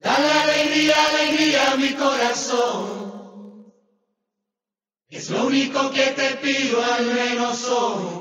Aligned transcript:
Dale 0.00 0.32
alegría, 0.32 0.94
alegría 1.08 1.72
a 1.72 1.76
mi 1.76 1.92
corazón. 1.92 3.00
Es 5.10 5.28
lo 5.28 5.46
único 5.46 5.90
que 5.90 6.06
te 6.12 6.36
pido 6.36 6.82
al 6.82 7.04
menos 7.06 7.68
hoy. 7.68 8.20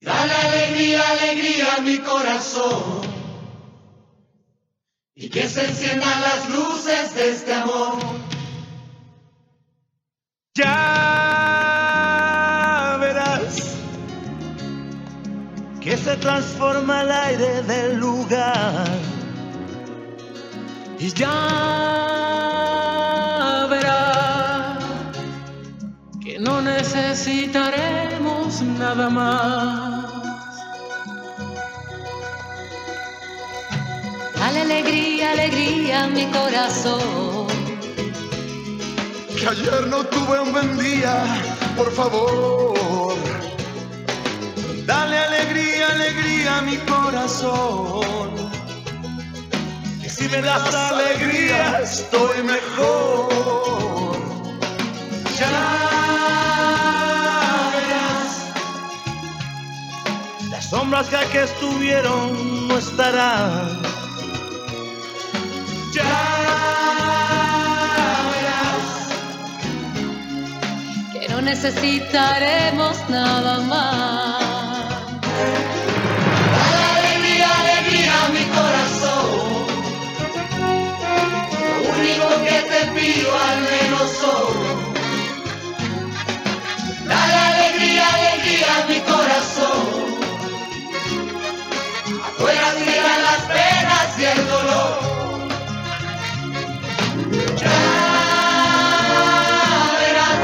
Dale 0.00 0.32
alegría, 0.32 1.10
alegría 1.10 1.74
a 1.74 1.80
mi 1.80 1.98
corazón. 1.98 3.00
Y 5.14 5.28
que 5.28 5.48
se 5.48 5.66
enciendan 5.66 6.20
las 6.20 6.48
luces 6.50 7.14
de 7.14 7.30
este 7.30 7.52
amor. 7.52 7.98
Ya 10.54 10.66
verás 13.00 13.74
que 15.80 15.96
se 15.96 16.16
transforma 16.16 17.02
el 17.02 17.10
aire 17.10 17.62
del 17.62 17.96
lugar. 17.96 19.19
Y 21.02 21.08
ya 21.14 21.32
verás 23.70 24.84
que 26.22 26.38
no 26.38 26.60
necesitaremos 26.60 28.60
nada 28.60 29.08
más. 29.08 30.04
Dale 34.38 34.60
alegría, 34.60 35.32
alegría 35.32 36.04
a 36.04 36.08
mi 36.08 36.26
corazón. 36.26 37.46
Que 39.38 39.48
ayer 39.48 39.86
no 39.86 40.04
tuve 40.04 40.38
un 40.38 40.52
buen 40.52 40.76
día, 40.76 41.24
por 41.78 41.90
favor. 41.92 43.16
Dale 44.84 45.16
alegría, 45.16 45.88
alegría 45.94 46.58
a 46.58 46.60
mi 46.60 46.76
corazón. 46.76 48.39
Si 50.20 50.28
me 50.28 50.42
das 50.42 50.74
alegría, 50.74 51.80
estoy 51.82 52.42
mejor. 52.42 54.18
Ya 55.38 55.50
verás. 57.72 58.52
Las 60.50 60.64
sombras 60.66 61.08
que 61.08 61.16
aquí 61.16 61.38
estuvieron 61.38 62.68
no 62.68 62.76
estarán. 62.76 63.80
Ya 65.94 66.16
verás. 68.34 68.84
Que 71.14 71.28
no 71.30 71.40
necesitaremos 71.40 72.98
nada 73.08 73.60
más. 73.60 74.39
Único 82.00 82.28
que 82.44 82.58
te 82.70 82.80
pido 82.94 83.30
al 83.36 83.60
menos 83.60 84.22
hoy. 84.22 84.54
Dale 87.06 87.34
alegría, 87.34 88.04
alegría 88.14 88.70
a 88.76 88.86
mi 88.86 89.00
corazón. 89.00 89.82
Afuera 92.26 92.68
sigan 92.78 93.20
las 93.28 93.42
penas 93.54 94.08
y 94.18 94.24
el 94.24 94.40
dolor. 94.46 94.92
Ya 97.56 97.80
verás. 100.00 100.38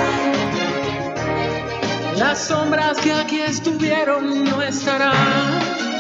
Las 2.19 2.39
sombras 2.47 2.99
que 2.99 3.13
aquí 3.13 3.41
estuvieron 3.41 4.45
no 4.45 4.63
estarán. 4.63 5.96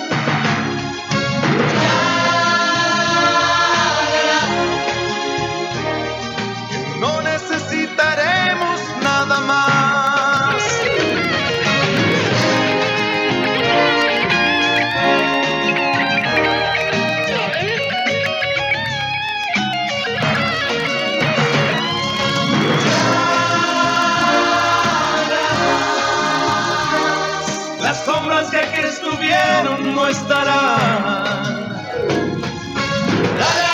Que 29.06 29.12
aquí 29.12 29.30
estuvieron 29.32 29.94
no 29.94 30.08
estarán. 30.08 31.26
Dale 33.38 33.66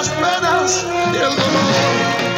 las 0.00 0.08
penas 0.08 0.86
y 1.12 1.16
el 1.16 1.36
dolor. 1.36 2.29